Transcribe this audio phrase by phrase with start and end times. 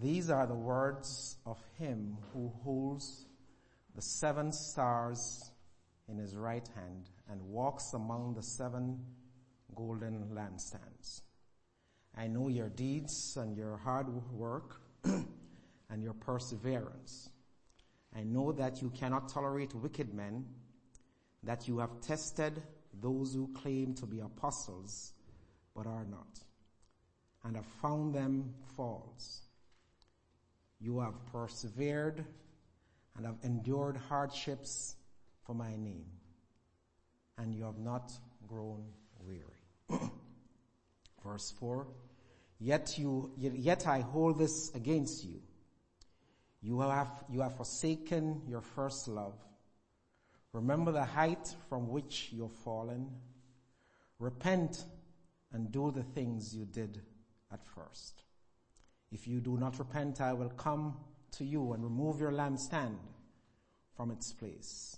[0.00, 3.26] These are the words of him who holds
[3.94, 5.52] the seven stars
[6.08, 8.98] in his right hand and walks among the seven
[9.76, 11.20] golden lampstands.
[12.16, 14.80] I know your deeds and your hard work
[15.92, 17.28] and your perseverance.
[18.16, 20.46] I know that you cannot tolerate wicked men,
[21.42, 22.62] that you have tested
[23.00, 25.12] those who claim to be apostles,
[25.76, 26.40] but are not,
[27.44, 29.42] and have found them false.
[30.80, 32.24] You have persevered
[33.16, 34.96] and have endured hardships
[35.46, 36.06] for my name,
[37.36, 38.12] and you have not
[38.48, 38.84] grown
[39.20, 40.00] weary.
[41.22, 41.86] Verse 4,
[42.58, 45.42] yet you, yet I hold this against you
[46.62, 49.34] you have, you have forsaken your first love.
[50.52, 53.10] Remember the height from which you've fallen.
[54.18, 54.84] Repent
[55.52, 57.00] and do the things you did
[57.52, 58.22] at first.
[59.10, 60.96] If you do not repent, I will come
[61.32, 62.96] to you and remove your lampstand
[63.96, 64.96] from its place.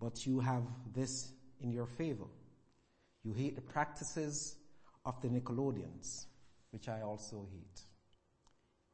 [0.00, 0.62] But you have
[0.94, 2.26] this in your favor.
[3.24, 4.56] You hate the practices
[5.04, 6.26] of the Nicolaitans,
[6.70, 7.82] which I also hate.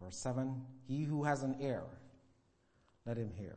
[0.05, 1.83] Verse 7, he who has an ear,
[3.07, 3.57] let him hear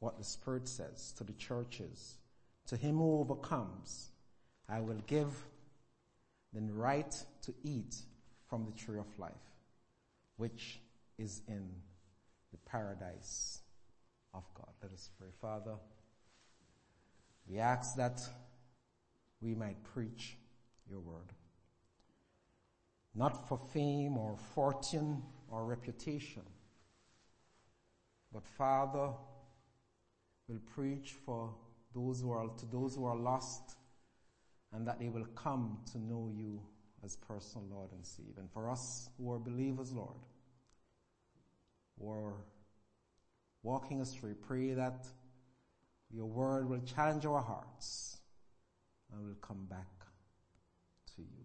[0.00, 2.18] what the Spirit says to the churches.
[2.66, 4.10] To him who overcomes,
[4.68, 5.30] I will give
[6.52, 7.10] the right
[7.42, 7.96] to eat
[8.50, 9.32] from the tree of life,
[10.36, 10.80] which
[11.18, 11.70] is in
[12.50, 13.60] the paradise
[14.34, 14.68] of God.
[14.82, 15.28] Let us pray.
[15.40, 15.76] Father,
[17.48, 18.20] we ask that
[19.40, 20.36] we might preach
[20.90, 21.32] your word.
[23.14, 26.42] Not for fame or fortune or reputation.
[28.32, 29.10] But Father,
[30.48, 31.54] will preach for
[31.94, 33.76] those who are, to those who are lost
[34.72, 36.60] and that they will come to know you
[37.04, 38.32] as personal Lord and Savior.
[38.38, 40.16] And for us who are believers, Lord,
[41.98, 42.34] who are
[43.62, 45.06] walking astray, pray that
[46.10, 48.18] your word will challenge our hearts
[49.12, 50.06] and we'll come back
[51.16, 51.44] to you.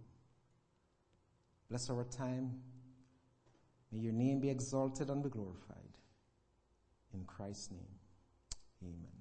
[1.69, 2.62] Bless our time.
[3.92, 5.78] May your name be exalted and be glorified.
[7.14, 8.00] In Christ's name,
[8.84, 9.18] amen.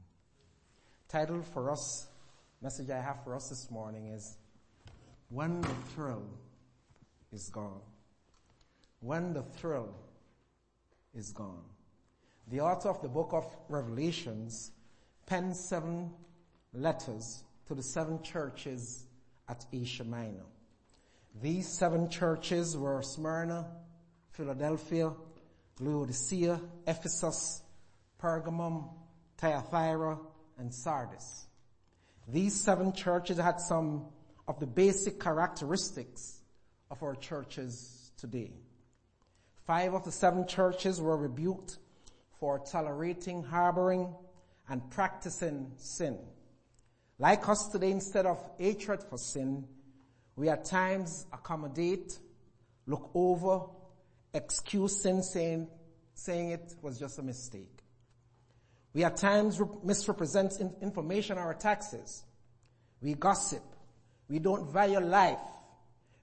[1.08, 2.08] Title for us,
[2.60, 4.36] message I have for us this morning is,
[5.28, 6.26] When the Thrill
[7.32, 7.80] is Gone.
[9.00, 9.94] When the Thrill
[11.14, 11.64] is Gone.
[12.48, 14.72] The author of the book of Revelations
[15.26, 16.10] penned seven
[16.72, 19.04] letters to the seven churches
[19.48, 20.44] at Asia Minor.
[21.40, 23.66] These seven churches were Smyrna,
[24.36, 25.12] Philadelphia,
[25.80, 27.62] Laodicea, Ephesus,
[28.20, 28.90] Pergamum,
[29.38, 30.18] Thyatira,
[30.58, 31.46] and Sardis.
[32.28, 34.06] These seven churches had some
[34.46, 36.40] of the basic characteristics
[36.90, 38.52] of our churches today.
[39.66, 41.78] Five of the seven churches were rebuked
[42.38, 44.14] for tolerating, harboring,
[44.68, 46.18] and practicing sin.
[47.18, 49.66] Like us today, instead of hatred for sin,
[50.36, 52.18] we at times accommodate,
[52.86, 53.62] look over,
[54.36, 55.68] excuse sin saying,
[56.14, 57.82] saying it was just a mistake.
[58.92, 62.22] We at times misrepresent information or taxes.
[63.02, 63.62] We gossip.
[64.28, 65.38] We don't value life.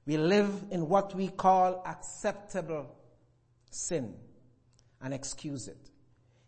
[0.06, 2.88] We live in what we call acceptable
[3.70, 4.16] sin
[5.02, 5.78] and excuse it.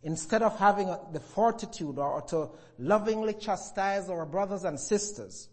[0.04, 5.50] Instead of having the fortitude or, to lovingly chastise our brothers and sisters,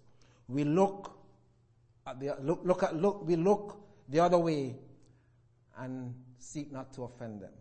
[0.48, 1.16] we look
[2.06, 4.76] at the, look, look at, look, we look the other way
[5.78, 7.52] and seek not to offend them.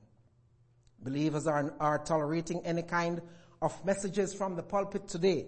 [0.99, 3.21] Believers are, are tolerating any kind
[3.61, 5.47] of messages from the pulpit today,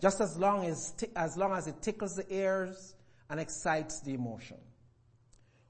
[0.00, 2.94] just as long as, as long as it tickles the ears
[3.30, 4.58] and excites the emotion.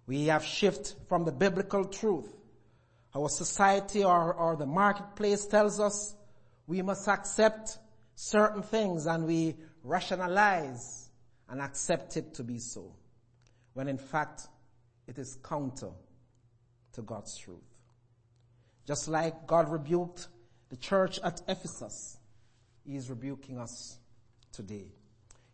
[0.06, 2.32] We have shifted from the biblical truth.
[3.15, 6.15] Our society or, or the marketplace tells us
[6.67, 7.79] we must accept
[8.15, 11.09] certain things and we rationalize
[11.49, 12.93] and accept it to be so.
[13.75, 14.49] When in fact,
[15.06, 15.91] it is counter
[16.94, 17.58] to God's truth.
[18.87, 20.29] Just like God rebuked
[20.69, 22.19] the church at Ephesus,
[22.85, 23.99] He is rebuking us
[24.52, 24.87] today.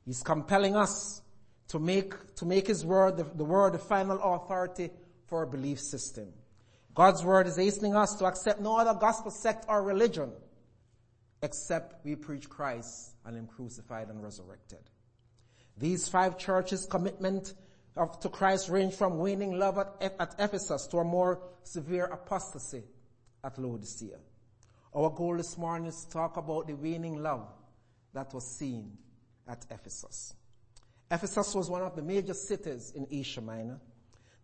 [0.04, 1.22] He's compelling us
[1.68, 4.90] to make, to make His word, the, the word, the final authority
[5.26, 6.28] for our belief system.
[6.94, 10.32] God's word is hastening us to accept no other gospel sect or religion
[11.42, 14.80] except we preach Christ and Him crucified and resurrected.
[15.78, 17.54] These five churches' commitment
[17.96, 22.82] of, to Christ range from waning love at, at Ephesus to a more severe apostasy
[23.42, 24.18] at Laodicea.
[24.94, 27.48] Our goal this morning is to talk about the waning love
[28.12, 28.96] that was seen
[29.46, 30.34] at Ephesus.
[31.10, 33.80] Ephesus was one of the major cities in Asia Minor.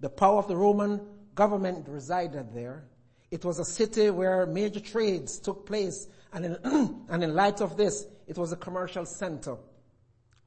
[0.01, 1.01] The power of the Roman
[1.35, 2.85] government resided there.
[3.31, 6.57] It was a city where major trades took place and in,
[7.09, 9.57] and in light of this, it was a commercial center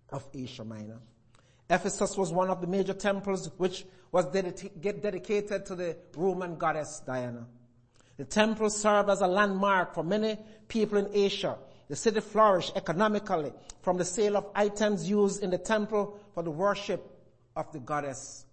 [0.09, 0.99] of Asia Minor.
[1.69, 7.45] Ephesus was one of the major temples which was dedicated to the Roman goddess Diana.
[8.17, 10.37] The temple served as a landmark for many
[10.67, 11.57] people in Asia.
[11.87, 16.51] The city flourished economically from the sale of items used in the temple for the
[16.51, 17.01] worship
[17.55, 18.45] of the goddess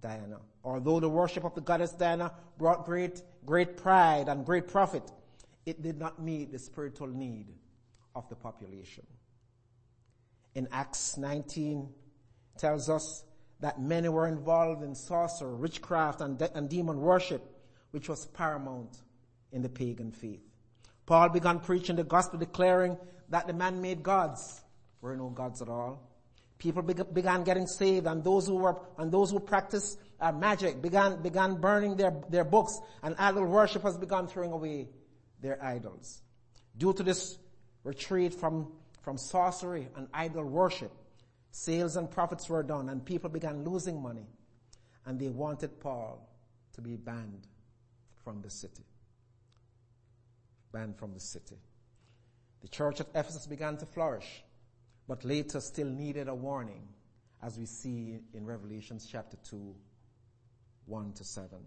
[0.00, 0.38] Diana.
[0.64, 5.10] Although the worship of the goddess Diana brought great, great pride and great profit,
[5.66, 7.46] it did not meet the spiritual need
[8.14, 9.06] of the population.
[10.54, 11.88] In Acts 19
[12.58, 13.24] tells us
[13.60, 17.42] that many were involved in sorcery, witchcraft, and, de- and demon worship,
[17.92, 18.96] which was paramount
[19.52, 20.42] in the pagan faith.
[21.06, 22.96] Paul began preaching the gospel declaring
[23.28, 24.62] that the man-made gods
[25.00, 26.08] were no gods at all.
[26.58, 31.20] People began getting saved and those who were, and those who practiced uh, magic began,
[31.20, 34.88] began burning their, their books and idol worshippers began throwing away
[35.40, 36.22] their idols.
[36.76, 37.36] Due to this
[37.82, 38.68] retreat from,
[39.02, 40.92] from sorcery and idol worship,
[41.52, 44.26] sales and profits were done and people began losing money
[45.06, 46.28] and they wanted Paul
[46.72, 47.46] to be banned
[48.24, 48.84] from the city
[50.72, 51.58] banned from the city.
[52.62, 54.42] The church at Ephesus began to flourish,
[55.06, 56.88] but later still needed a warning,
[57.42, 59.74] as we see in Revelations chapter 2,
[60.86, 61.58] 1 to 7.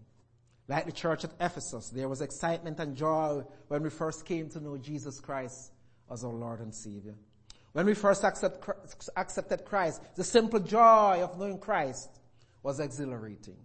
[0.67, 4.59] Like the church at Ephesus, there was excitement and joy when we first came to
[4.59, 5.71] know Jesus Christ
[6.11, 7.15] as our Lord and Savior.
[7.75, 8.69] When we first accept,
[9.17, 12.07] accepted Christ, the simple joy of knowing Christ
[12.63, 13.57] was exhilarating.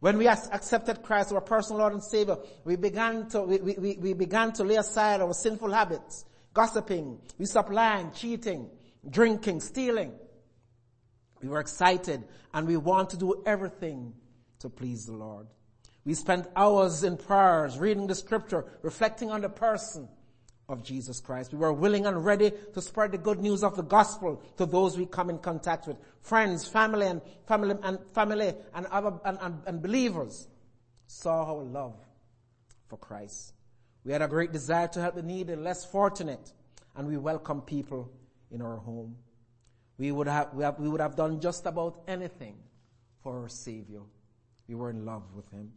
[0.00, 3.96] When we accepted Christ, as our personal Lord and Savior, we began to, we, we,
[3.96, 8.70] we began to lay aside our sinful habits, gossiping, we stopped lying, cheating,
[9.08, 10.14] drinking, stealing.
[11.40, 14.14] We were excited and we want to do everything
[14.58, 15.46] to please the Lord.
[16.04, 20.08] We spent hours in prayers, reading the scripture, reflecting on the person
[20.68, 21.52] of Jesus Christ.
[21.52, 24.98] We were willing and ready to spread the good news of the gospel to those
[24.98, 25.96] we come in contact with.
[26.20, 30.46] Friends, family and family and family and other and, and, and believers
[31.06, 31.96] saw our love
[32.88, 33.54] for Christ.
[34.04, 36.52] We had a great desire to help the needy, less fortunate,
[36.96, 38.10] and we welcome people
[38.50, 39.16] in our home.
[39.96, 42.56] We would have, we, have, we would have done just about anything
[43.22, 44.00] for our Savior.
[44.68, 45.72] We were in love with Him.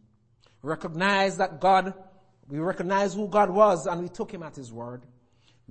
[0.61, 1.93] Recognize that God
[2.47, 5.03] we recognize who God was and we took him at his word.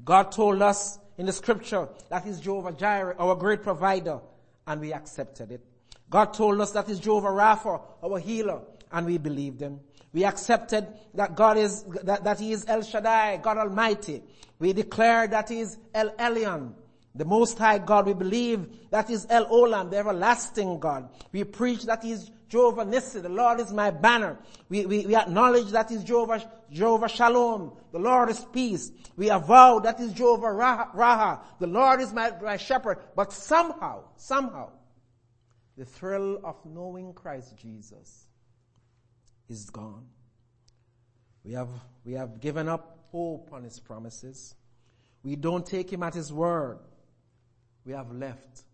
[0.05, 4.21] God told us in the scripture that he's Jehovah Jireh, our great provider,
[4.67, 5.65] and we accepted it.
[6.09, 9.81] God told us that he's Jehovah Rapha, our healer, and we believed him.
[10.13, 14.23] We accepted that God is, that, that he is El Shaddai, God Almighty.
[14.59, 16.73] We declare that he is El Elyon,
[17.15, 18.07] the Most High God.
[18.07, 21.09] We believe that that is El Olam, the everlasting God.
[21.33, 24.37] We preach that he is Jehovah Nissi, the Lord is my banner.
[24.69, 26.43] We, we, we acknowledge that is Jehovah,
[26.73, 28.91] Jehovah Shalom, the Lord is peace.
[29.17, 32.99] We avow that is Jehovah Raha, Raha, the Lord is my, my shepherd.
[33.15, 34.71] But somehow, somehow,
[35.79, 38.27] the thrill of knowing Christ Jesus
[39.49, 40.07] is gone.
[41.45, 41.71] We have,
[42.05, 44.57] we have given up hope on his promises.
[45.23, 46.81] We don't take him at his word.
[47.85, 48.65] We have left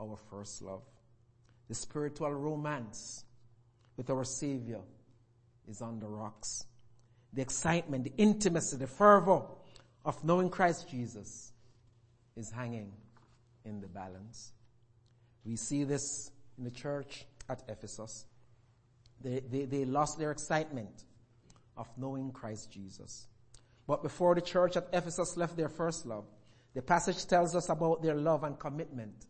[0.00, 0.82] our first love
[1.68, 3.24] the spiritual romance
[3.96, 4.80] with our Savior
[5.68, 6.64] is on the rocks.
[7.32, 9.42] The excitement, the intimacy, the fervor
[10.04, 11.52] of knowing Christ Jesus
[12.36, 12.92] is hanging
[13.64, 14.52] in the balance.
[15.44, 18.24] We see this in the church at Ephesus.
[19.20, 21.04] They, they, they lost their excitement
[21.76, 23.26] of knowing Christ Jesus.
[23.86, 26.24] But before the church at Ephesus left their first love,
[26.74, 29.26] the passage tells us about their love and commitment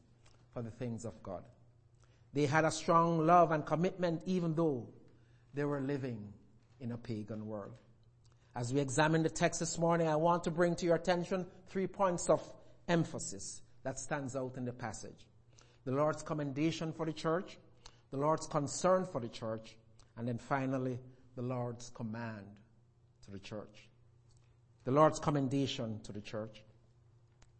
[0.53, 1.45] for the things of God.
[2.33, 4.89] They had a strong love and commitment even though
[5.55, 6.33] they were living
[6.81, 7.75] in a pagan world.
[8.55, 11.87] As we examine the text this morning, I want to bring to your attention three
[11.87, 12.43] points of
[12.89, 15.27] emphasis that stands out in the passage.
[15.85, 17.57] The Lord's commendation for the church,
[18.11, 19.77] the Lord's concern for the church,
[20.17, 20.99] and then finally,
[21.37, 22.47] the Lord's command
[23.25, 23.89] to the church.
[24.85, 26.63] The Lord's commendation to the church.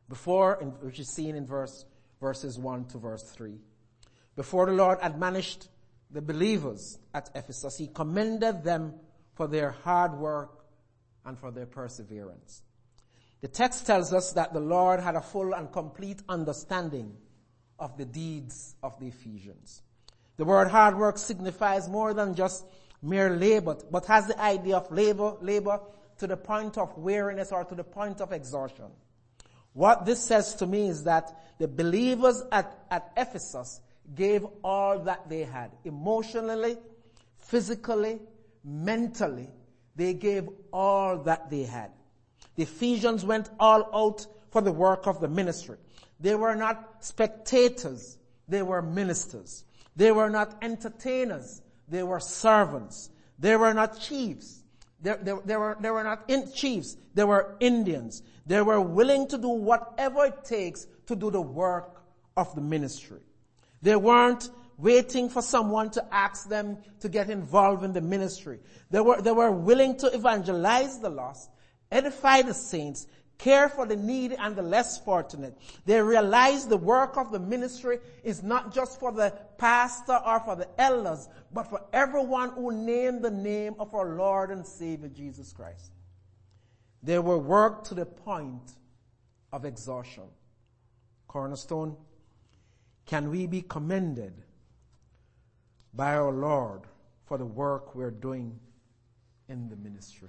[0.09, 1.85] Before, which is seen in verse,
[2.21, 3.61] verses 1 to verse 3.
[4.39, 5.69] Before the Lord admonished
[6.13, 8.95] the believers at Ephesus, He commended them
[9.35, 10.65] for their hard work
[11.25, 12.63] and for their perseverance.
[13.41, 17.17] The text tells us that the Lord had a full and complete understanding
[17.81, 19.83] of the deeds of the Ephesians.
[20.37, 22.65] The word hard work signifies more than just
[23.03, 25.81] mere labor, but has the idea of labor, labor
[26.19, 28.93] to the point of weariness or to the point of exhaustion.
[29.73, 33.81] What this says to me is that the believers at, at Ephesus
[34.15, 36.77] gave all that they had, emotionally,
[37.39, 38.21] physically,
[38.65, 39.49] mentally.
[39.97, 41.91] They gave all that they had.
[42.57, 45.77] The Ephesians went all out for the work of the ministry.
[46.21, 49.65] They were not spectators, they were ministers.
[49.95, 53.11] They were not entertainers, they were servants.
[53.39, 54.63] They were not chiefs.
[55.01, 56.97] They, they, they, were, they were not in chiefs.
[57.15, 58.23] They were Indians.
[58.47, 62.03] They were willing to do whatever it takes to do the work
[62.37, 63.21] of the ministry.
[63.83, 68.61] They weren't waiting for someone to ask them to get involved in the ministry.
[68.91, 71.51] They were, they were willing to evangelize the lost,
[71.91, 73.07] edify the saints,
[73.39, 75.57] care for the needy and the less fortunate.
[75.87, 80.57] They realized the work of the ministry is not just for the pastor or for
[80.57, 85.53] the elders, but for everyone who named the name of our Lord and Savior Jesus
[85.53, 85.93] Christ.
[87.03, 88.73] They were worked to the point
[89.53, 90.25] of exhaustion.
[91.29, 91.97] Cornerstone,
[93.09, 94.35] can we be commended
[95.95, 96.83] by our Lord
[97.25, 98.61] for the work we're doing
[99.49, 100.29] in the ministry?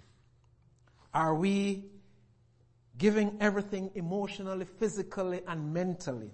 [1.13, 1.83] Are we
[2.97, 6.31] giving everything emotionally, physically, and mentally?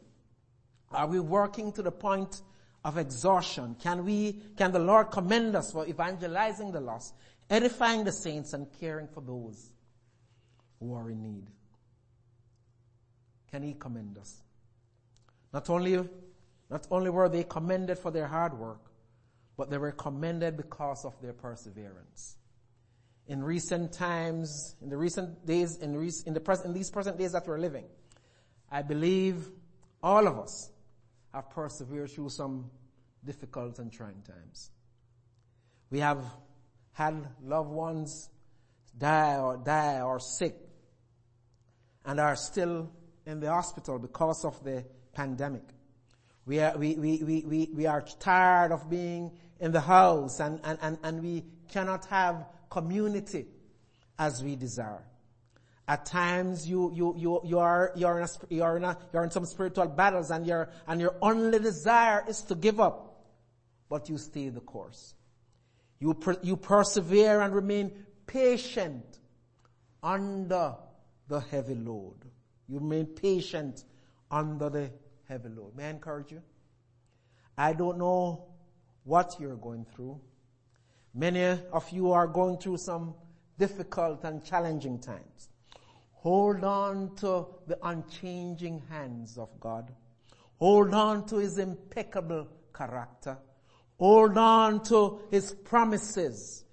[0.92, 2.44] Are we working to the point
[2.84, 3.76] of exhaustion?
[3.82, 7.16] Can we, can the Lord commend us for evangelizing the lost,
[7.50, 9.72] edifying the saints, and caring for those
[10.80, 11.48] who are in need?
[13.50, 14.44] Can He commend us?
[15.52, 16.06] Not only,
[16.70, 18.92] not only were they commended for their hard work,
[19.58, 22.38] but they were commended because of their perseverance
[23.28, 27.32] in recent times, in the recent days, in, rec- in the in these present days
[27.32, 27.86] that we're living,
[28.72, 29.50] I believe
[30.04, 30.70] all of us
[31.34, 32.70] have persevered through some
[33.24, 34.70] difficult and trying times.
[35.90, 36.24] We have
[36.94, 38.30] had loved ones
[38.98, 40.56] die or die or sick
[42.06, 42.92] and are still
[43.26, 45.64] in the hospital because of the pandemic.
[46.46, 50.78] We are, we, we, we, we, are tired of being in the house and, and,
[50.82, 53.48] and, and we cannot have community
[54.20, 55.04] as we desire.
[55.88, 59.32] At times you, you, you, you are, you're in a, you're in a, you're in
[59.32, 63.24] some spiritual battles and your, and your only desire is to give up.
[63.90, 65.14] But you stay the course.
[66.00, 67.92] You, per, you persevere and remain
[68.28, 69.20] patient
[70.02, 70.76] under
[71.28, 72.18] the heavy load.
[72.68, 73.84] You remain patient
[74.30, 74.92] under the
[75.28, 75.76] heavy load.
[75.76, 76.42] May I encourage you?
[77.58, 78.48] I don't know
[79.04, 80.20] what you're going through.
[81.14, 83.16] Many of you are going through some
[83.58, 85.50] difficult and challenging times.
[86.12, 89.92] Hold on to the unchanging hands of God.
[90.58, 93.38] Hold on to His impeccable character.
[94.00, 96.66] Hold on to His promises.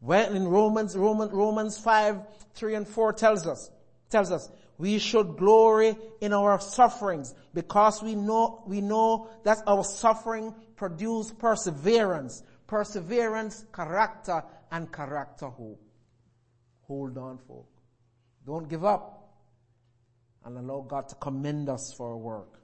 [0.00, 2.20] Well, in Romans, Romans, Romans 5,
[2.54, 3.70] 3 and 4 tells us,
[4.08, 9.84] tells us, we should glory in our sufferings because we know, we know that our
[9.84, 15.82] suffering produce perseverance perseverance, character, and character hope.
[16.82, 17.66] Hold on, folk.
[18.46, 19.16] Don't give up.
[20.44, 22.60] And allow God to commend us for our work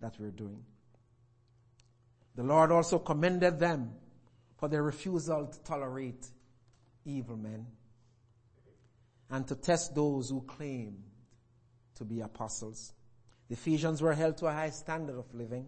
[0.00, 0.64] that we're doing.
[2.34, 3.92] The Lord also commended them
[4.58, 6.26] for their refusal to tolerate
[7.04, 7.66] evil men
[9.30, 11.04] and to test those who claimed
[11.96, 12.92] to be apostles.
[13.48, 15.66] The Ephesians were held to a high standard of living.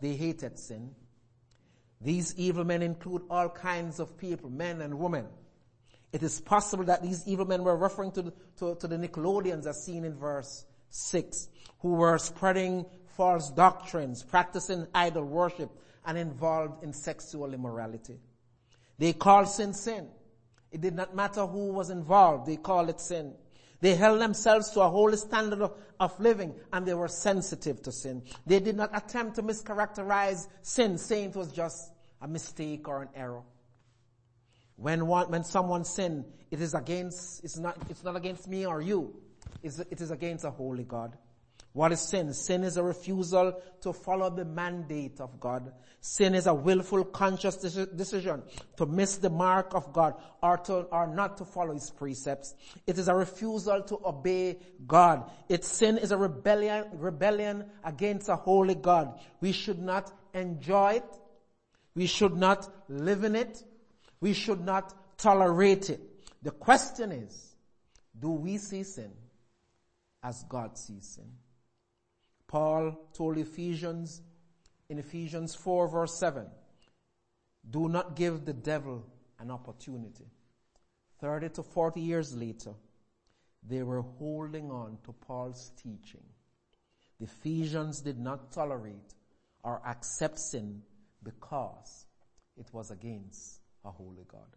[0.00, 0.94] They hated sin.
[2.00, 5.26] These evil men include all kinds of people, men and women.
[6.12, 9.66] It is possible that these evil men were referring to the, to, to the Nicolaitans
[9.66, 11.48] as seen in verse 6,
[11.80, 12.86] who were spreading
[13.16, 15.70] false doctrines, practicing idol worship,
[16.04, 18.18] and involved in sexual immorality.
[18.98, 20.08] They called sin sin.
[20.70, 23.34] It did not matter who was involved, they called it sin.
[23.80, 27.92] They held themselves to a holy standard of, of, living and they were sensitive to
[27.92, 28.22] sin.
[28.46, 31.92] They did not attempt to mischaracterize sin, saying it was just
[32.22, 33.42] a mistake or an error.
[34.76, 38.80] When one, when someone sin, it is against, it's not, it's not against me or
[38.80, 39.14] you.
[39.62, 41.16] It's, it is against a holy God.
[41.76, 42.32] What is sin?
[42.32, 45.74] Sin is a refusal to follow the mandate of God.
[46.00, 48.42] Sin is a willful conscious decision
[48.78, 52.54] to miss the mark of God or to, or not to follow His precepts.
[52.86, 54.56] It is a refusal to obey
[54.86, 55.30] God.
[55.50, 59.20] Its sin is a rebellion, rebellion against a holy God.
[59.42, 61.20] We should not enjoy it.
[61.94, 63.62] We should not live in it.
[64.22, 66.00] We should not tolerate it.
[66.42, 67.54] The question is,
[68.18, 69.12] do we see sin
[70.22, 71.30] as God sees sin?
[72.48, 74.22] Paul told Ephesians
[74.88, 76.46] in Ephesians 4 verse 7,
[77.68, 79.04] do not give the devil
[79.38, 80.26] an opportunity.
[81.20, 82.74] 30 to 40 years later,
[83.68, 86.22] they were holding on to Paul's teaching.
[87.18, 89.14] The Ephesians did not tolerate
[89.62, 90.82] or accept sin
[91.22, 92.06] because
[92.56, 94.56] it was against a holy God.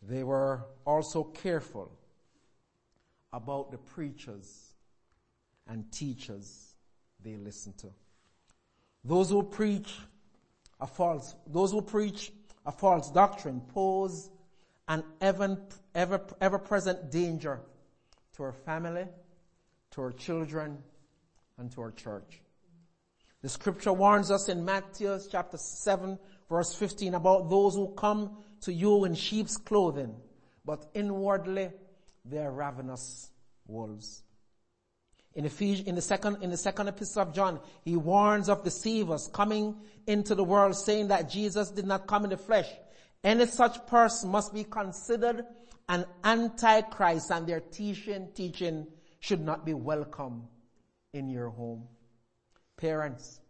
[0.00, 1.90] They were also careful
[3.32, 4.75] about the preachers
[5.68, 6.74] and teachers
[7.22, 7.88] they listen to.
[9.04, 9.94] Those who preach
[10.80, 12.32] a false, those who preach
[12.64, 14.30] a false doctrine pose
[14.88, 15.58] an ever,
[15.94, 17.60] ever, ever present danger
[18.36, 19.06] to our family,
[19.92, 20.78] to our children,
[21.58, 22.40] and to our church.
[23.42, 26.18] The scripture warns us in Matthew chapter 7
[26.48, 30.14] verse 15 about those who come to you in sheep's clothing,
[30.64, 31.70] but inwardly
[32.24, 33.30] they are ravenous
[33.66, 34.22] wolves.
[35.36, 39.76] In, in the second, in the second epistle of John, he warns of deceivers coming
[40.06, 42.66] into the world saying that Jesus did not come in the flesh.
[43.22, 45.44] Any such person must be considered
[45.90, 48.86] an antichrist and their teaching, teaching
[49.20, 50.44] should not be welcome
[51.12, 51.84] in your home.
[52.78, 53.40] Parents,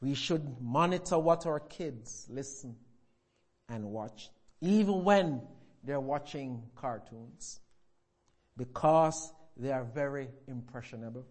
[0.00, 2.76] we should monitor what our kids listen
[3.68, 4.30] and watch,
[4.60, 5.42] even when
[5.82, 7.58] they're watching cartoons,
[8.56, 11.24] because they are very impressionable.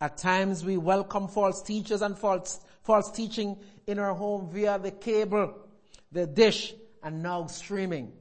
[0.00, 4.92] At times we welcome false teachers and false, false teaching in our home via the
[4.92, 5.54] cable,
[6.12, 8.12] the dish, and now streaming.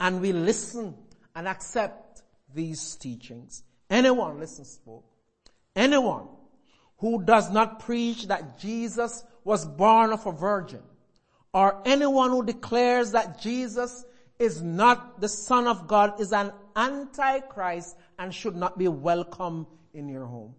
[0.00, 0.94] And we listen
[1.34, 2.22] and accept
[2.52, 3.62] these teachings.
[3.88, 5.04] Anyone, listens spoke.
[5.76, 6.28] Anyone
[6.98, 10.82] who does not preach that Jesus was born of a virgin,
[11.52, 14.04] or anyone who declares that Jesus
[14.38, 20.08] is not the son of God is an antichrist and should not be welcome in
[20.08, 20.54] your home.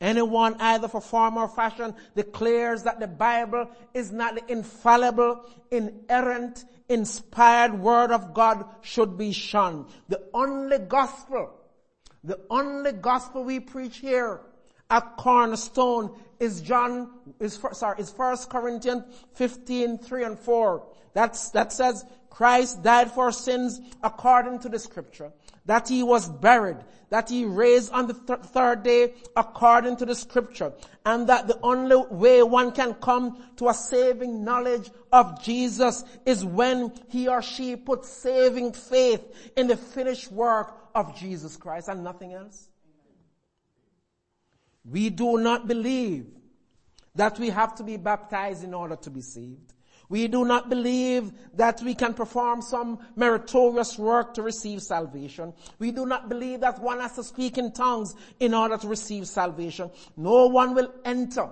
[0.00, 6.64] Anyone either for form or fashion declares that the Bible is not the infallible, inerrant,
[6.88, 9.86] inspired word of God should be shunned.
[10.08, 11.54] The only gospel,
[12.22, 14.40] the only gospel we preach here
[14.90, 20.86] at Cornerstone is John, is, sorry, is 1 Corinthians 15, 3 and 4.
[21.14, 25.30] That's, that says, Christ died for sins according to the scripture,
[25.66, 26.78] that he was buried,
[27.10, 30.72] that he raised on the th- third day according to the scripture,
[31.06, 36.44] and that the only way one can come to a saving knowledge of Jesus is
[36.44, 39.22] when he or she puts saving faith
[39.56, 42.68] in the finished work of Jesus Christ and nothing else.
[44.84, 46.26] We do not believe
[47.14, 49.72] that we have to be baptized in order to be saved.
[50.08, 55.54] We do not believe that we can perform some meritorious work to receive salvation.
[55.78, 59.26] We do not believe that one has to speak in tongues in order to receive
[59.26, 59.90] salvation.
[60.16, 61.48] No one will enter.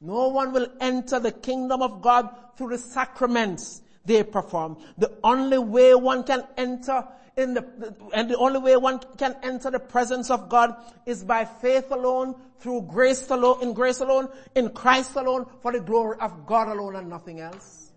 [0.00, 4.78] No one will enter the kingdom of God through the sacraments they perform.
[4.98, 9.70] The only way one can enter in the, and the only way one can enter
[9.70, 10.74] the presence of God
[11.06, 15.80] is by faith alone, through grace alone, in grace alone, in Christ alone, for the
[15.80, 17.92] glory of God alone and nothing else.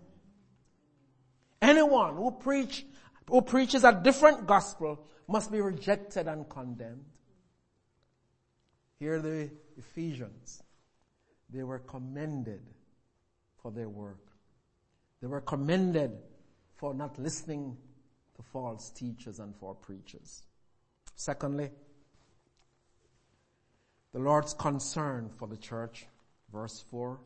[1.60, 2.84] Anyone who preach,
[3.28, 7.04] who preaches a different gospel must be rejected and condemned.
[8.98, 10.62] Here the Ephesians,
[11.50, 12.62] they were commended
[13.62, 14.18] for their work.
[15.20, 16.18] They were commended
[16.76, 17.76] for not listening
[18.36, 20.42] to false teachers and for preachers.
[21.14, 21.70] Secondly,
[24.12, 26.06] the Lord's concern for the church.
[26.52, 27.18] Verse 4.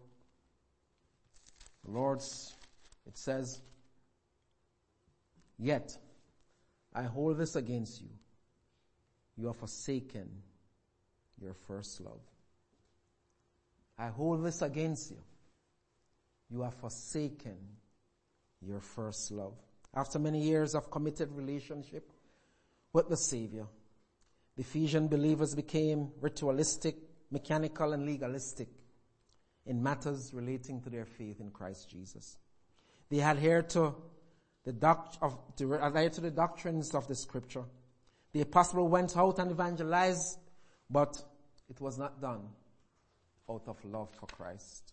[1.84, 2.54] The Lord's,
[3.06, 3.60] it says,
[5.58, 5.96] Yet,
[6.94, 8.08] I hold this against you.
[9.36, 10.28] You have forsaken
[11.40, 12.20] your first love.
[13.98, 15.18] I hold this against you.
[16.50, 17.56] You have forsaken
[18.60, 19.56] your first love.
[19.94, 22.12] After many years of committed relationship
[22.92, 23.66] with the Savior,
[24.57, 26.96] the Ephesian believers became ritualistic,
[27.31, 28.68] mechanical, and legalistic
[29.66, 32.37] in matters relating to their faith in Christ Jesus.
[33.09, 33.94] They adhered to
[34.64, 37.64] the of, to adhere to the doctrines of the scripture.
[38.33, 40.38] The apostle went out and evangelized,
[40.88, 41.22] but
[41.68, 42.42] it was not done
[43.48, 44.92] out of love for Christ.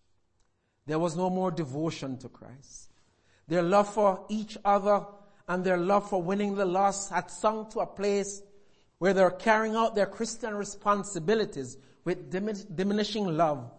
[0.86, 2.92] There was no more devotion to Christ.
[3.48, 5.06] Their love for each other
[5.48, 8.42] and their love for winning the lost had sunk to a place
[8.98, 13.72] where they're carrying out their Christian responsibilities with diminishing love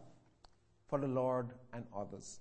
[0.88, 2.40] for the Lord and others.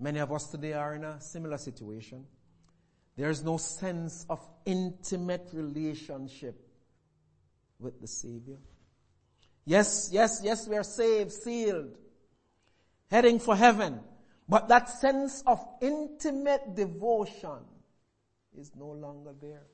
[0.00, 2.26] Many of us today are in a similar situation.
[3.16, 6.60] There's no sense of intimate relationship
[7.78, 8.56] with the Savior.
[9.64, 11.96] Yes, yes, yes, we are saved, sealed,
[13.10, 14.00] heading for heaven.
[14.48, 17.64] But that sense of intimate devotion
[18.56, 19.66] is no longer there.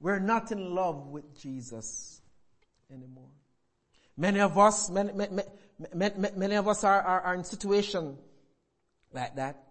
[0.00, 2.20] We're not in love with Jesus
[2.92, 3.30] anymore.
[4.16, 5.42] Many of us, many, many,
[5.94, 8.16] many, many of us are, are, are in situation
[9.12, 9.62] like that.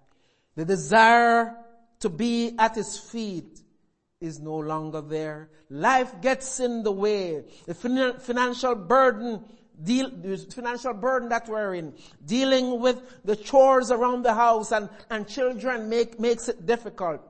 [0.56, 1.56] The desire
[2.00, 3.62] to be at his feet
[4.20, 5.50] is no longer there.
[5.70, 7.44] Life gets in the way.
[7.66, 9.44] The financial burden,
[9.82, 11.94] deal, the financial burden that we're in,
[12.26, 17.22] dealing with the chores around the house and, and children make, makes it difficult.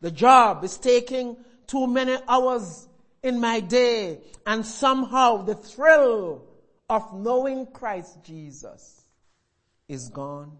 [0.00, 1.36] The job is taking
[1.66, 2.88] too many hours
[3.22, 6.44] in my day and somehow the thrill
[6.88, 9.04] of knowing Christ Jesus
[9.88, 10.58] is gone.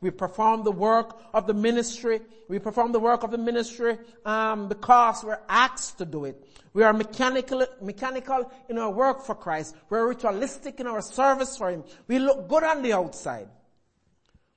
[0.00, 2.20] We perform the work of the ministry.
[2.48, 6.46] We perform the work of the ministry um, because we're asked to do it.
[6.74, 9.74] We are mechanical, mechanical in our work for Christ.
[9.88, 11.84] We're ritualistic in our service for Him.
[12.06, 13.48] We look good on the outside,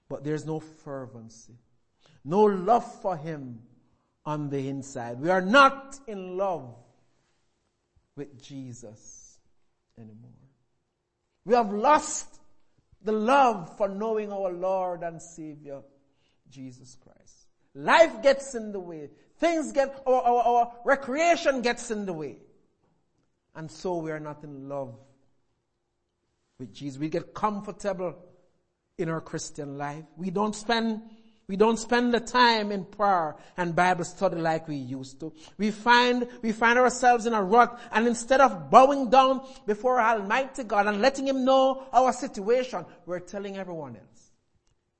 [0.09, 1.53] but there's no fervency,
[2.25, 3.61] no love for Him
[4.25, 5.21] on the inside.
[5.21, 6.75] We are not in love
[8.17, 9.39] with Jesus
[9.97, 10.31] anymore.
[11.45, 12.38] We have lost
[13.03, 15.81] the love for knowing our Lord and Savior,
[16.49, 17.47] Jesus Christ.
[17.73, 19.09] Life gets in the way.
[19.37, 22.37] Things get, our, our, our recreation gets in the way.
[23.55, 24.95] And so we are not in love
[26.59, 26.99] with Jesus.
[26.99, 28.15] We get comfortable
[28.97, 30.03] in our Christian life.
[30.17, 31.01] We don't spend
[31.49, 35.33] we don't spend the time in prayer and Bible study like we used to.
[35.57, 40.63] We find, we find ourselves in a rut and instead of bowing down before Almighty
[40.63, 44.29] God and letting Him know our situation, we're telling everyone else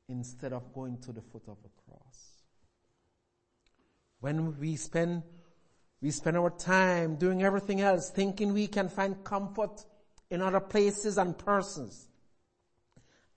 [0.10, 2.34] instead of going to the foot of the cross.
[4.20, 5.22] When we spend,
[6.02, 9.86] we spend our time doing everything else, thinking we can find comfort
[10.32, 12.08] in other places and persons.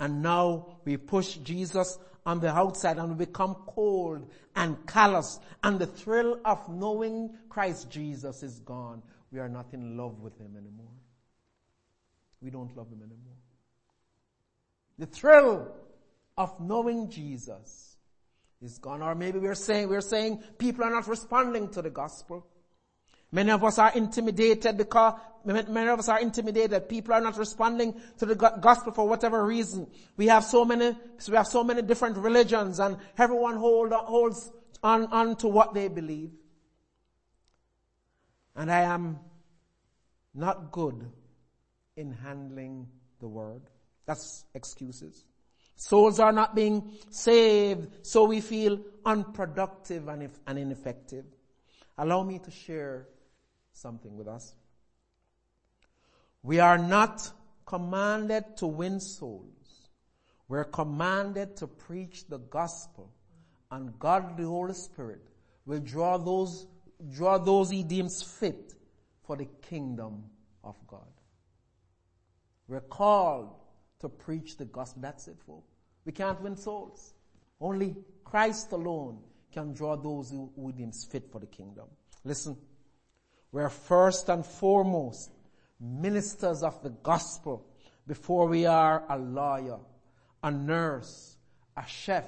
[0.00, 5.78] And now we push Jesus on the outside and we become cold and callous and
[5.78, 9.02] the thrill of knowing Christ Jesus is gone.
[9.32, 10.92] We are not in love with Him anymore.
[12.40, 13.36] We don't love Him anymore.
[14.98, 15.72] The thrill
[16.36, 17.96] of knowing Jesus
[18.60, 19.02] is gone.
[19.02, 22.46] Or maybe we're saying, we're saying people are not responding to the gospel.
[23.32, 25.14] Many of us are intimidated because
[25.44, 26.86] many of us are intimidated.
[26.86, 29.86] People are not responding to the gospel for whatever reason.
[30.18, 30.94] We have so many,
[31.26, 35.88] we have so many different religions and everyone hold, holds on, on to what they
[35.88, 36.30] believe.
[38.54, 39.18] And I am
[40.34, 41.10] not good
[41.96, 42.86] in handling
[43.18, 43.62] the word.
[44.04, 45.24] That's excuses.
[45.76, 51.24] Souls are not being saved, so we feel unproductive and, and ineffective.
[51.96, 53.08] Allow me to share
[53.72, 54.54] something with us.
[56.42, 57.30] We are not
[57.66, 59.88] commanded to win souls.
[60.48, 63.12] We're commanded to preach the gospel
[63.70, 65.22] and God the Holy Spirit
[65.64, 66.66] will draw those,
[67.10, 68.74] draw those he deems fit
[69.24, 70.24] for the kingdom
[70.62, 71.08] of God.
[72.68, 73.54] We're called
[74.00, 75.02] to preach the gospel.
[75.02, 75.70] That's it, folks.
[76.04, 77.14] We can't win souls.
[77.60, 79.20] Only Christ alone
[79.52, 81.86] can draw those who, who deems fit for the kingdom.
[82.24, 82.56] Listen.
[83.52, 85.30] We're first and foremost
[85.78, 87.66] ministers of the gospel
[88.06, 89.78] before we are a lawyer,
[90.42, 91.36] a nurse,
[91.76, 92.24] a chef,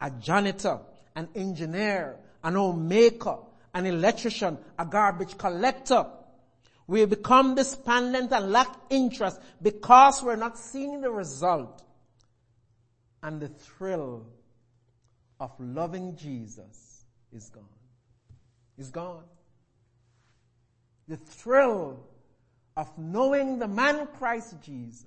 [0.00, 0.80] a janitor,
[1.16, 3.38] an engineer, an homemaker,
[3.72, 6.06] an electrician, a garbage collector.
[6.86, 11.82] We become despondent and lack interest because we're not seeing the result
[13.22, 14.26] and the thrill
[15.38, 17.64] of loving Jesus is gone.
[18.76, 19.24] Is gone
[21.10, 21.98] the thrill
[22.76, 25.04] of knowing the man Christ Jesus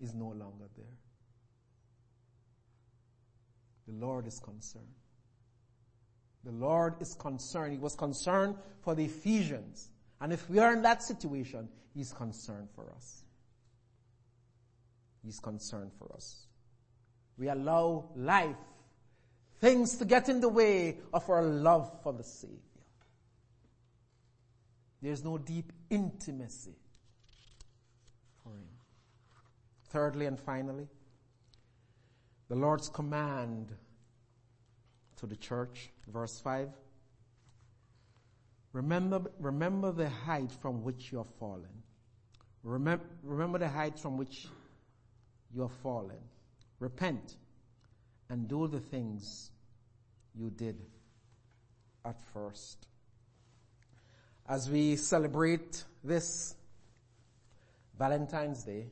[0.00, 0.86] is no longer there.
[3.86, 4.86] The Lord is concerned.
[6.42, 7.74] The Lord is concerned.
[7.74, 9.90] He was concerned for the Ephesians.
[10.22, 13.24] And if we are in that situation, He's concerned for us.
[15.22, 16.46] He's concerned for us.
[17.36, 18.56] We allow life,
[19.60, 22.65] things to get in the way of our love for the Savior.
[25.06, 26.74] There's no deep intimacy
[28.42, 28.66] for him.
[29.90, 30.88] Thirdly and finally,
[32.48, 33.70] the Lord's command
[35.14, 36.70] to the church, verse 5.
[38.72, 41.84] Remember, remember the height from which you have fallen.
[42.64, 44.48] Remember, remember the height from which
[45.54, 46.18] you have fallen.
[46.80, 47.36] Repent
[48.28, 49.52] and do the things
[50.34, 50.84] you did
[52.04, 52.88] at first.
[54.48, 56.54] As we celebrate this
[57.98, 58.86] Valentine's Day,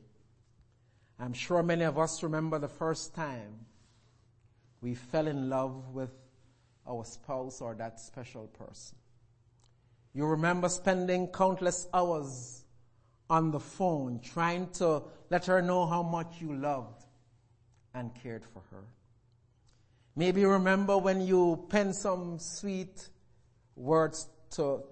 [1.17, 3.65] I'm sure many of us remember the first time
[4.81, 6.11] we fell in love with
[6.85, 8.97] our spouse or that special person.
[10.13, 12.65] You remember spending countless hours
[13.29, 17.05] on the phone trying to let her know how much you loved
[17.93, 18.83] and cared for her.
[20.17, 23.07] Maybe you remember when you penned some sweet
[23.77, 24.83] words to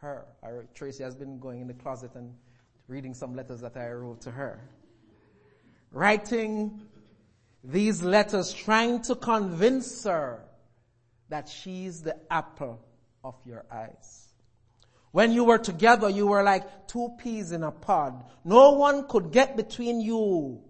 [0.00, 0.26] her.
[0.74, 2.34] Tracy has been going in the closet and
[2.88, 4.60] reading some letters that I wrote to her.
[5.92, 6.80] Writing
[7.62, 10.44] these letters trying to convince her
[11.28, 12.80] that she's the apple
[13.22, 14.28] of your eyes.
[15.12, 18.24] When you were together, you were like two peas in a pod.
[18.44, 20.62] No one could get between you.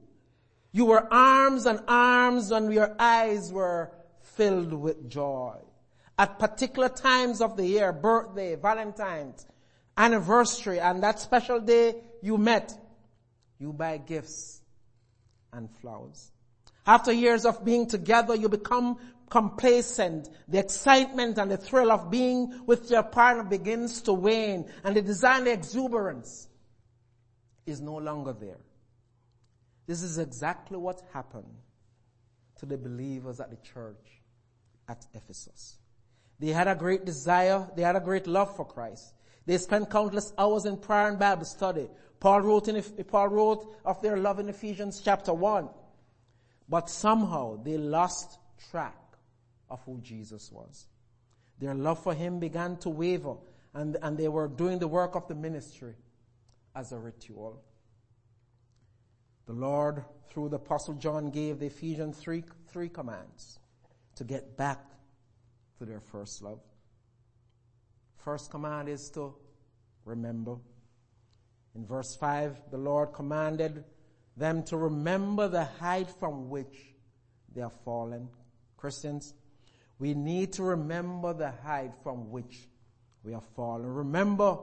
[0.73, 5.57] You were arms and arms and your eyes were filled with joy.
[6.20, 9.46] At particular times of the year, birthday, Valentine's,
[9.96, 12.74] anniversary, and that special day you met,
[13.59, 14.61] you buy gifts
[15.50, 16.30] and flowers.
[16.87, 18.98] After years of being together, you become
[19.30, 20.28] complacent.
[20.46, 25.00] The excitement and the thrill of being with your partner begins to wane and the
[25.00, 26.48] desire the exuberance
[27.64, 28.61] is no longer there.
[29.87, 31.62] This is exactly what happened
[32.59, 34.20] to the believers at the church
[34.87, 35.80] at Ephesus.
[36.40, 39.12] They had a great desire, they had a great love for Christ.
[39.44, 41.88] They spent countless hours in prayer and Bible study.
[42.18, 45.68] Paul wrote in, Paul wrote of their love in Ephesians chapter 1.
[46.68, 48.38] But somehow they lost
[48.70, 48.96] track
[49.68, 50.87] of who Jesus was.
[51.59, 53.37] Their love for him began to waver
[53.74, 55.94] and, and they were doing the work of the ministry
[56.74, 57.62] as a ritual.
[59.46, 63.59] The Lord, through the apostle John, gave the Ephesians three, three commands
[64.16, 64.89] to get back
[65.81, 66.61] to their first love.
[68.23, 69.35] First command is to
[70.05, 70.57] remember.
[71.75, 73.85] In verse 5, the Lord commanded
[74.37, 76.77] them to remember the height from which
[77.55, 78.29] they have fallen.
[78.77, 79.33] Christians,
[79.99, 82.69] we need to remember the height from which
[83.25, 83.87] we have fallen.
[83.87, 84.59] Remember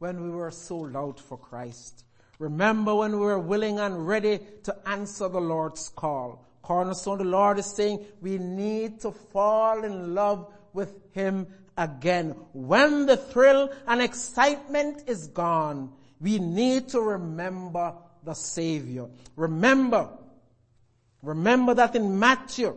[0.00, 2.04] when we were sold out for Christ.
[2.38, 6.44] Remember when we were willing and ready to answer the Lord's call.
[6.60, 12.34] Cornerstone, the Lord is saying we need to fall in love with Him again.
[12.52, 19.08] When the thrill and excitement is gone, we need to remember the Savior.
[19.36, 20.08] Remember,
[21.22, 22.76] remember that in Matthew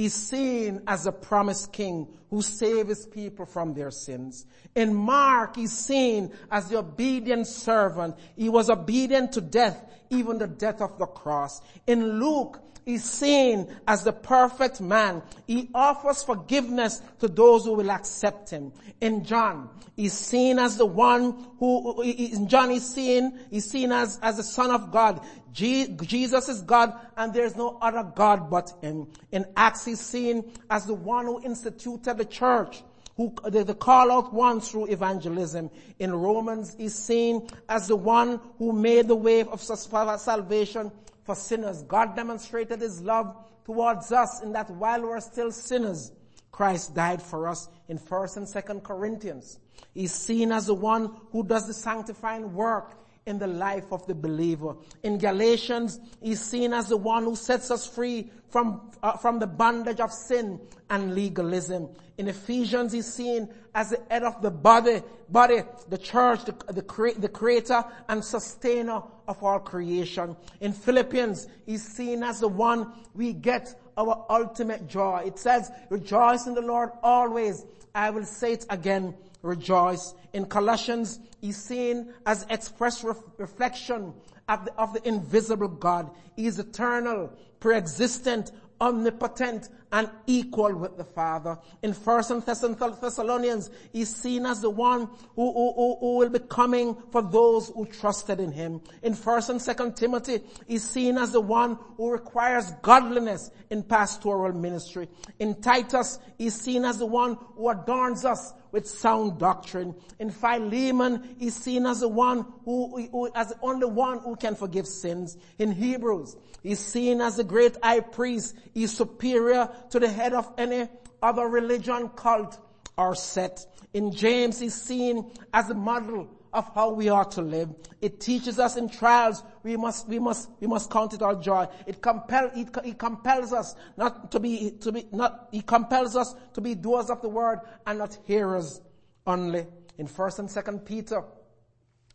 [0.00, 4.46] He's seen as a promised king who saves people from their sins.
[4.74, 8.16] In Mark, he's seen as the obedient servant.
[8.36, 11.60] He was obedient to death, even the death of the cross.
[11.86, 15.22] In Luke, is seen as the perfect man.
[15.46, 18.72] He offers forgiveness to those who will accept him.
[19.00, 24.18] In John, he's seen as the one who, in John is seen, he's seen as,
[24.22, 25.20] as the son of God.
[25.52, 29.08] Jesus is God and there's no other God but him.
[29.32, 32.82] In Acts, he's seen as the one who instituted the church
[33.20, 35.70] who the call out one through evangelism.
[35.98, 40.90] In Romans, is seen as the one who made the way of salvation
[41.30, 41.84] for sinners.
[41.84, 46.10] God demonstrated his love towards us in that while we're still sinners,
[46.50, 49.60] Christ died for us in 1st and 2nd Corinthians.
[49.94, 52.98] He's seen as the one who does the sanctifying work
[53.30, 54.74] in the life of the believer.
[55.02, 59.46] In Galatians, he's seen as the one who sets us free from, uh, from the
[59.46, 61.88] bondage of sin and legalism.
[62.18, 66.82] In Ephesians, he's seen as the head of the body, body, the church, the, the,
[66.82, 70.36] cre- the creator and sustainer of all creation.
[70.60, 75.22] In Philippians, he's seen as the one we get our ultimate joy.
[75.24, 77.64] It says, rejoice in the Lord always.
[77.94, 80.14] I will say it again, rejoice.
[80.32, 84.14] In Colossians, he's seen as express ref- reflection
[84.48, 86.10] of the, of the invisible God.
[86.36, 91.58] He is eternal, pre-existent, omnipotent and equal with the Father.
[91.82, 96.96] In First and Thessalonians, he's seen as the one who, who, who, will be coming
[97.10, 98.80] for those who trusted in him.
[99.02, 104.52] In First and Second Timothy, he's seen as the one who requires godliness in pastoral
[104.52, 105.08] ministry.
[105.38, 109.94] In Titus, he's seen as the one who adorns us with sound doctrine.
[110.18, 114.54] In Philemon, he's seen as the one who, who, as the only one who can
[114.54, 115.36] forgive sins.
[115.58, 118.56] In Hebrews, he's seen as the great high priest.
[118.74, 120.88] He's superior to the head of any
[121.22, 122.58] other religion, cult,
[122.96, 123.64] or set.
[123.92, 127.70] In James, he's seen as the model of how we are to live.
[128.00, 131.66] It teaches us in trials we must, we must, we must count it our joy.
[131.86, 136.34] It compel, it, it compels us not to be, to be, not, it compels us
[136.54, 138.80] to be doers of the word and not hearers
[139.26, 139.66] only.
[139.98, 141.22] In first and second Peter,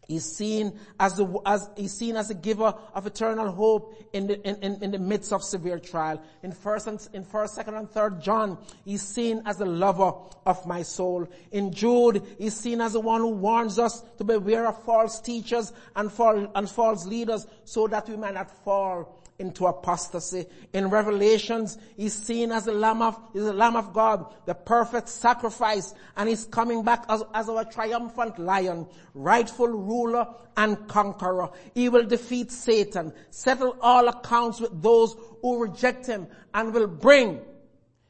[0.07, 4.41] He's seen as the, as, he's seen as a giver of eternal hope in the,
[4.47, 6.21] in, in, the midst of severe trial.
[6.43, 10.13] In first and, in first, second and third John, he's seen as the lover
[10.45, 11.27] of my soul.
[11.51, 15.73] In Jude, he's seen as the one who warns us to beware of false teachers
[15.95, 20.45] and, fall, and false leaders so that we might not fall into apostasy.
[20.73, 25.93] In Revelations, he's seen as the Lamb of, the Lamb of God, the perfect sacrifice,
[26.15, 31.49] and he's coming back as, as our triumphant lion, rightful ruler and conqueror.
[31.73, 37.41] He will defeat Satan, settle all accounts with those who reject him, and will bring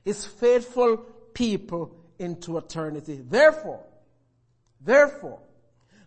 [0.03, 0.97] his faithful
[1.33, 3.21] people into eternity.
[3.27, 3.83] Therefore,
[4.79, 5.39] therefore,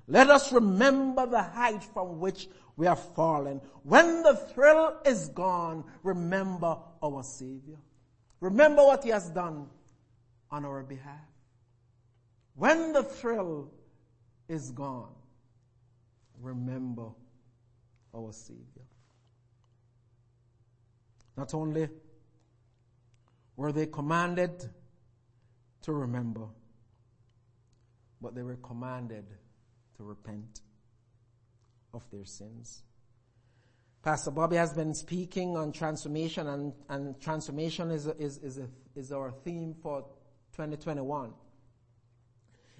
[0.06, 3.60] let us remember the height from which we are fallen.
[3.82, 7.76] When the thrill is gone, remember our Savior.
[8.40, 9.66] Remember what He has done
[10.48, 11.26] on our behalf.
[12.54, 13.72] When the thrill
[14.48, 15.12] is gone,
[16.40, 17.08] remember
[18.14, 18.86] our Savior.
[21.36, 21.88] Not only
[23.56, 24.70] were they commanded
[25.82, 26.46] to remember,
[28.20, 29.24] but they were commanded
[29.96, 30.60] to repent
[31.92, 32.82] of their sins.
[34.02, 39.12] Pastor Bobby has been speaking on transformation and, and transformation is, is, is, a, is
[39.12, 40.02] our theme for
[40.52, 41.32] 2021.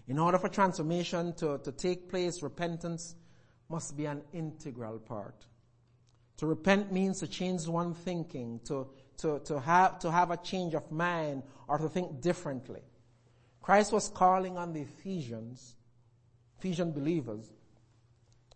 [0.07, 3.15] In order for transformation to, to take place, repentance
[3.69, 5.45] must be an integral part.
[6.39, 10.75] To repent means to change one thinking, to, to, to, have, to have a change
[10.75, 12.81] of mind or to think differently.
[13.61, 15.75] Christ was calling on the Ephesians,
[16.59, 17.51] Ephesian believers,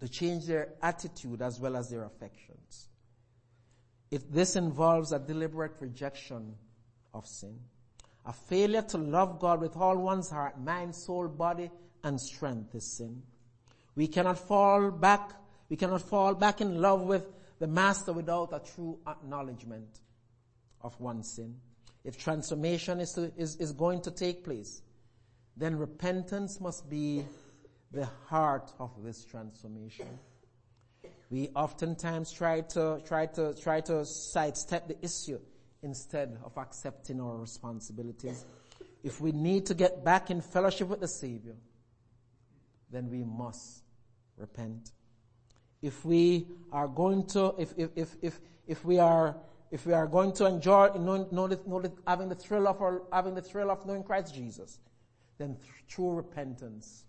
[0.02, 2.88] to change their attitude as well as their affections.
[4.10, 6.56] If this involves a deliberate rejection
[7.14, 7.60] of sin,
[8.26, 11.70] a failure to love God with all one's heart, mind, soul, body,
[12.02, 13.22] and strength is sin.
[13.94, 15.34] We cannot fall back,
[15.68, 17.28] we cannot fall back in love with
[17.60, 20.00] the master without a true acknowledgement
[20.80, 21.54] of one's sin.
[22.02, 24.82] If transformation is, to, is, is going to take place,
[25.56, 27.24] then repentance must be
[27.92, 30.06] the heart of this transformation.
[31.30, 35.38] We oftentimes try to, try to, try to sidestep the issue
[35.82, 38.44] instead of accepting our responsibilities.
[39.02, 41.56] If we need to get back in fellowship with the Savior,
[42.90, 43.82] then we must
[44.36, 44.92] repent.
[45.80, 49.36] If we are going to, if, if, if, if, if we are,
[49.70, 53.34] if we are going to enjoy, knowing, knowing, knowing, having the thrill of our, having
[53.34, 54.78] the thrill of knowing Christ Jesus,
[55.38, 55.56] then
[55.88, 57.04] true repentance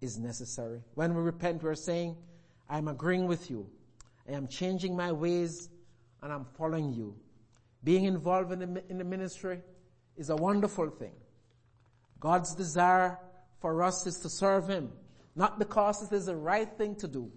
[0.00, 0.80] is necessary.
[0.94, 2.16] When we repent, we're saying,
[2.68, 3.68] I'm agreeing with you.
[4.28, 5.68] I am changing my ways
[6.22, 7.16] and I'm following you.
[7.84, 9.60] Being involved in the, in the ministry
[10.16, 11.12] is a wonderful thing.
[12.18, 13.18] God's desire
[13.60, 14.90] for us is to serve Him,
[15.34, 17.30] not because it is the right thing to do,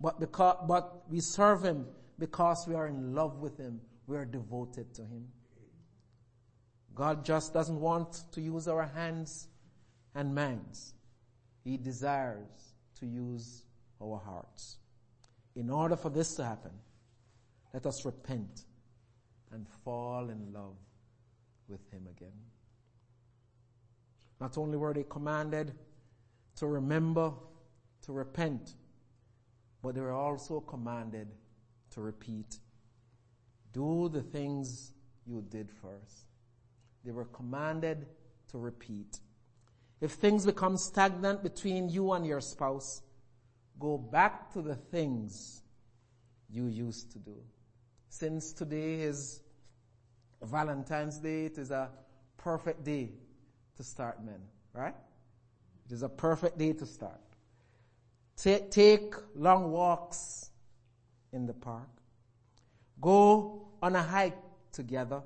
[0.00, 1.86] but because, but we serve Him
[2.18, 3.80] because we are in love with Him.
[4.06, 5.26] We are devoted to Him.
[6.94, 9.48] God just doesn't want to use our hands
[10.14, 10.94] and minds.
[11.64, 13.64] He desires to use
[14.02, 14.78] our hearts.
[15.56, 16.72] In order for this to happen,
[17.74, 18.64] let us repent
[19.52, 20.76] and fall in love
[21.68, 22.32] with Him again.
[24.40, 25.72] Not only were they commanded
[26.56, 27.32] to remember,
[28.02, 28.74] to repent,
[29.82, 31.28] but they were also commanded
[31.90, 32.58] to repeat.
[33.72, 34.92] Do the things
[35.26, 36.26] you did first.
[37.04, 38.06] They were commanded
[38.50, 39.20] to repeat.
[40.00, 43.02] If things become stagnant between you and your spouse,
[43.78, 45.62] go back to the things
[46.48, 47.36] you used to do.
[48.08, 49.40] Since today is
[50.42, 51.90] Valentine's Day, it is a
[52.38, 53.10] perfect day
[53.76, 54.40] to start men,
[54.72, 54.94] right?
[55.86, 57.20] It is a perfect day to start.
[58.36, 60.50] Take, take long walks
[61.32, 61.88] in the park.
[63.00, 64.38] Go on a hike
[64.72, 65.22] together.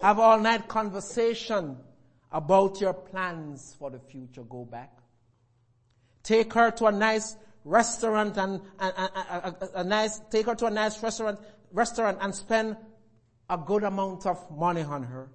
[0.00, 1.76] Have all night conversation
[2.32, 4.42] about your plans for the future.
[4.42, 4.98] Go back.
[6.22, 10.54] Take her to a nice restaurant and, and, and a, a, a nice, take her
[10.54, 11.38] to a nice restaurant,
[11.72, 12.76] restaurant and spend
[13.50, 15.28] a good amount of money on her.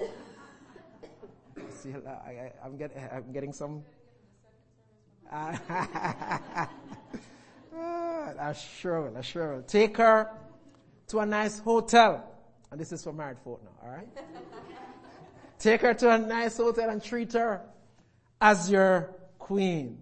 [1.70, 3.84] See, I, am get, I'm getting some.
[5.30, 5.58] I
[7.76, 9.16] ah, sure will.
[9.16, 9.62] I sure will.
[9.62, 10.30] Take her
[11.08, 12.24] to a nice hotel.
[12.70, 14.08] And this is for married folk now, alright?
[15.58, 17.62] Take her to a nice hotel and treat her
[18.40, 20.00] as your queen.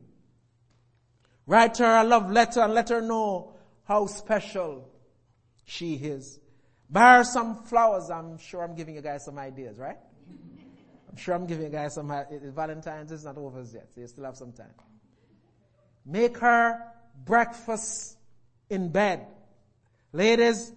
[1.47, 3.55] Write her a love letter and let her know
[3.85, 4.89] how special
[5.65, 6.41] she is.
[6.91, 8.11] Buy her some flowers.
[8.11, 9.97] I'm sure I'm giving you guys some ideas, right?
[11.11, 14.07] I'm sure I'm giving you guys some, uh, Valentine's is not over yet, so you
[14.07, 14.75] still have some time.
[16.05, 16.81] Make her
[17.25, 18.19] breakfast
[18.69, 19.27] in bed.
[20.13, 20.73] Ladies,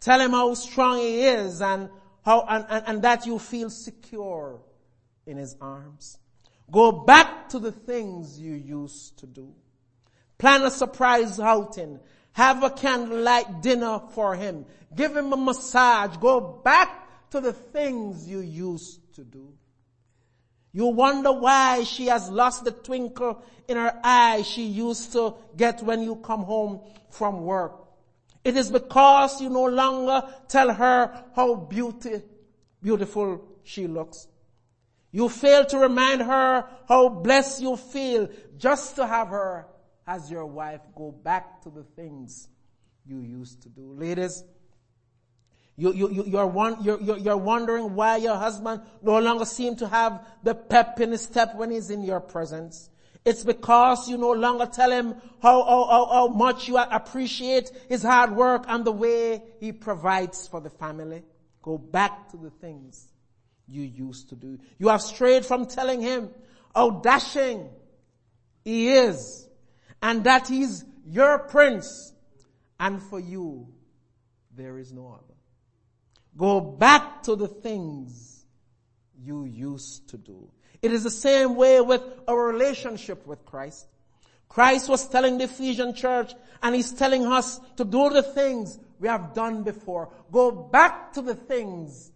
[0.00, 1.88] tell him how strong he is and
[2.26, 4.60] how, and, and, and that you feel secure
[5.26, 6.18] in his arms.
[6.68, 9.54] Go back to the things you used to do.
[10.36, 12.00] Plan a surprise outing.
[12.32, 14.66] Have a candlelight dinner for him.
[14.94, 16.16] Give him a massage.
[16.16, 19.52] Go back to the things you used to do.
[20.72, 25.80] You wonder why she has lost the twinkle in her eye she used to get
[25.80, 27.85] when you come home from work.
[28.46, 32.22] It is because you no longer tell her how beauty,
[32.80, 34.28] beautiful she looks.
[35.10, 39.66] You fail to remind her how blessed you feel just to have her
[40.06, 40.80] as your wife.
[40.94, 42.46] Go back to the things
[43.04, 43.94] you used to do.
[43.98, 44.44] Ladies,
[45.76, 49.88] you, you, you, you're, one, you're, you're wondering why your husband no longer seems to
[49.88, 52.90] have the pep in his step when he's in your presence.
[53.26, 58.04] It's because you no longer tell him how, how, how, how much you appreciate his
[58.04, 61.24] hard work and the way he provides for the family.
[61.60, 63.08] Go back to the things
[63.66, 64.60] you used to do.
[64.78, 66.30] You have strayed from telling him
[66.72, 67.68] how dashing
[68.64, 69.48] he is
[70.00, 72.12] and that he's your prince
[72.78, 73.66] and for you
[74.54, 75.34] there is no other.
[76.36, 78.46] Go back to the things
[79.20, 80.48] you used to do.
[80.82, 83.86] It is the same way with our relationship with Christ.
[84.48, 89.08] Christ was telling the Ephesian church and he's telling us to do the things we
[89.08, 90.10] have done before.
[90.30, 92.12] Go back to the things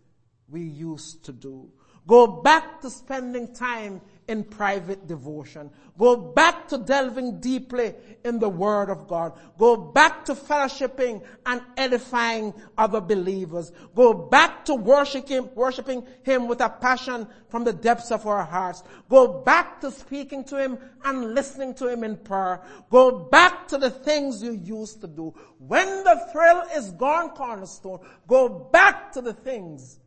[0.48, 1.70] we used to do.
[2.06, 5.70] Go back to spending time in private devotion.
[5.98, 7.94] Go back to delving deeply
[8.24, 9.36] in the Word of God.
[9.58, 13.72] Go back to fellowshipping and edifying other believers.
[13.96, 18.84] Go back to worshiping, worshiping Him with a passion from the depths of our hearts.
[19.08, 22.62] Go back to speaking to Him and listening to Him in prayer.
[22.88, 25.34] Go back to the things you used to do.
[25.58, 27.98] When the thrill is gone, cornerstone,
[28.28, 29.98] go back to the things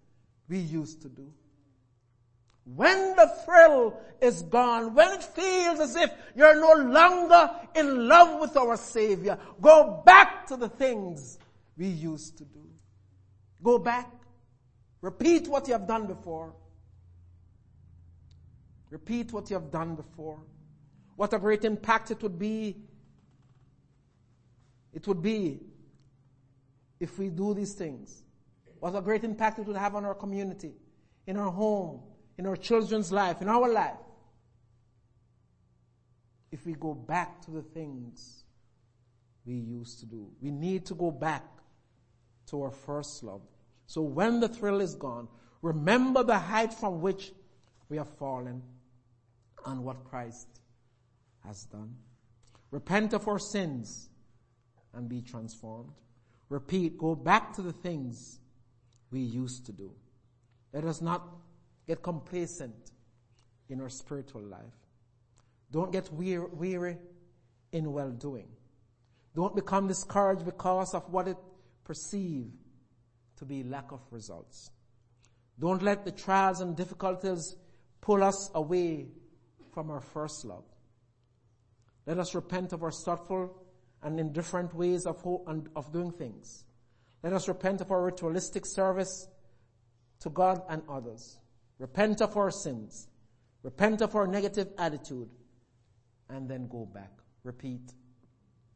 [0.48, 1.30] we used to do.
[2.66, 8.40] When the thrill is gone, when it feels as if you're no longer in love
[8.40, 11.38] with our Savior, go back to the things
[11.78, 12.64] we used to do.
[13.62, 14.10] Go back.
[15.02, 16.54] Repeat what you have done before.
[18.90, 20.40] Repeat what you have done before.
[21.18, 22.78] What a great impact it would be.
[24.94, 25.60] It would be
[27.00, 28.24] if we do these things.
[28.80, 30.74] What a great impact it would have on our community,
[31.28, 32.02] in our home,
[32.38, 33.98] in our children's life, in our life,
[36.52, 38.44] if we go back to the things
[39.46, 40.30] we used to do.
[40.42, 41.44] We need to go back
[42.48, 43.42] to our first love.
[43.88, 45.28] So when the thrill is gone,
[45.62, 47.32] remember the height from which
[47.90, 48.62] we have fallen
[49.66, 50.48] and what Christ
[51.46, 51.96] has done.
[52.72, 54.10] Repent of our sins
[54.94, 55.92] and be transformed.
[56.50, 58.40] Repeat, go back to the things
[59.12, 59.92] we used to do.
[60.72, 61.28] Let us not
[61.88, 62.92] get complacent
[63.70, 64.74] in our spiritual life.
[65.72, 66.98] Don't get weary,
[67.72, 68.48] in well doing.
[69.36, 71.38] Don't become discouraged because of what it
[71.84, 72.52] perceive
[73.38, 74.70] to be lack of results.
[75.60, 77.56] Don't let the trials and difficulties
[78.02, 79.08] pull us away
[79.74, 80.66] from our first love.
[82.06, 83.64] Let us repent of our thoughtful
[84.04, 85.26] and indifferent ways of,
[85.76, 86.66] of doing things.
[87.24, 89.28] Let us repent of our ritualistic service
[90.20, 91.38] to God and others.
[91.80, 93.08] Repent of our sins.
[93.64, 95.30] Repent of our negative attitude.
[96.30, 97.12] And then go back.
[97.44, 97.94] Repeat.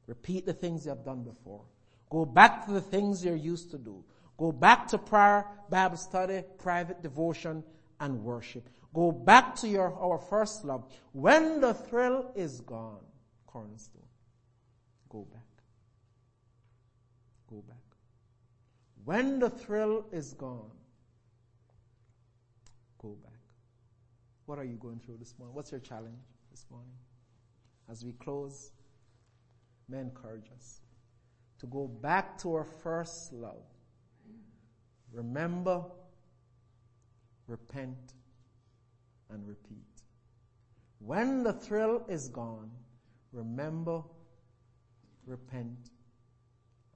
[0.07, 1.63] Repeat the things you have done before.
[2.09, 4.03] Go back to the things you're used to do.
[4.37, 7.63] Go back to prayer, Bible study, private devotion,
[7.99, 8.69] and worship.
[8.93, 10.85] Go back to your, our first love.
[11.11, 13.03] When the thrill is gone,
[13.45, 14.03] cornerstone,
[15.09, 15.41] go back.
[17.49, 17.77] Go back.
[19.05, 20.71] When the thrill is gone,
[23.01, 23.33] go back.
[24.47, 25.53] What are you going through this morning?
[25.53, 26.93] What's your challenge this morning?
[27.91, 28.71] As we close,
[29.89, 30.79] may encourage us
[31.59, 33.65] to go back to our first love.
[35.11, 35.83] Remember,
[37.47, 38.13] repent,
[39.29, 39.83] and repeat.
[40.99, 42.71] When the thrill is gone,
[43.33, 44.01] remember,
[45.25, 45.89] repent,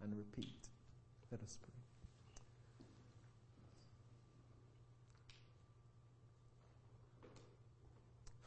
[0.01, 0.69] and repeat.
[1.31, 1.80] Let us pray.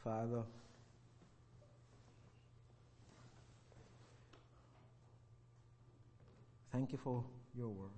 [0.05, 0.43] Father,
[6.71, 7.23] thank you for
[7.57, 7.89] your word.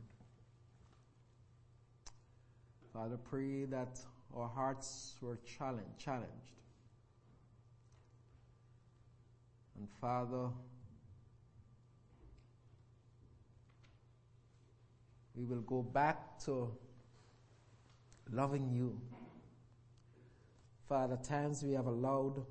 [2.94, 4.00] Father, pray that
[4.34, 6.32] our hearts were challenged, challenged.
[9.78, 10.48] And Father,
[15.36, 16.72] we will go back to
[18.32, 18.98] loving you.
[20.88, 22.46] Father, times we have allowed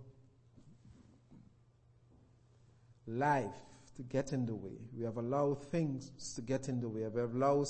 [3.06, 3.54] life
[3.96, 4.78] to get in the way.
[4.94, 7.06] We have allowed things to get in the way.
[7.08, 7.66] We have allowed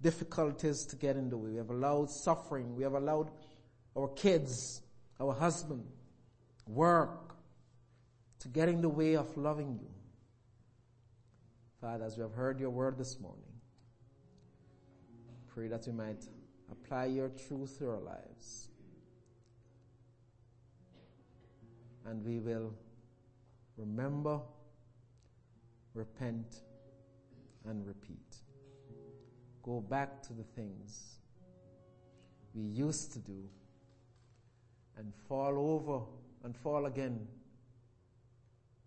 [0.00, 1.50] difficulties to get in the way.
[1.50, 2.76] We have allowed suffering.
[2.76, 3.30] We have allowed
[3.96, 4.80] our kids,
[5.18, 5.84] our husband,
[6.68, 7.34] work
[8.40, 9.90] to get in the way of loving you.
[11.80, 13.42] Father, as we have heard your word this morning,
[15.48, 16.24] pray that we might
[16.70, 18.68] apply your truth to our lives.
[22.06, 22.72] And we will
[23.76, 24.40] remember,
[25.94, 26.62] repent,
[27.68, 28.40] and repeat
[29.66, 31.16] go back to the things
[32.54, 33.48] we used to do
[34.96, 36.04] and fall over
[36.44, 37.26] and fall again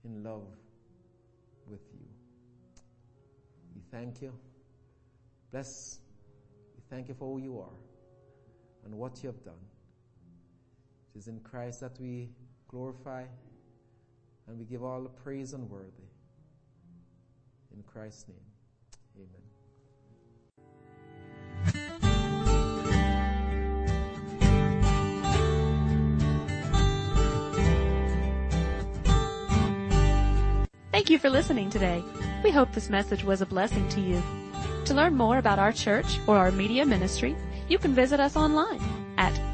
[0.05, 0.47] in love
[1.67, 2.07] with you.
[3.75, 4.33] We thank you.
[5.51, 5.99] Bless.
[6.77, 7.77] We thank you for who you are
[8.85, 9.65] and what you have done.
[11.13, 12.29] It is in Christ that we
[12.69, 13.23] glorify
[14.47, 15.89] and we give all the praise and worthy.
[17.75, 18.37] In Christ's name,
[19.17, 19.27] amen.
[30.91, 32.03] Thank you for listening today.
[32.43, 34.21] We hope this message was a blessing to you.
[34.85, 37.35] To learn more about our church or our media ministry,
[37.67, 38.98] you can visit us online